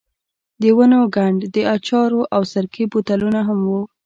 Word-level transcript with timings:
د 0.61 0.63
ونو 0.77 1.01
کنډ، 1.15 1.39
د 1.55 1.57
اچارو 1.75 2.21
او 2.35 2.41
سرکې 2.53 2.83
بوتلونه 2.91 3.39
هم 3.47 3.59
وو. 3.69 3.81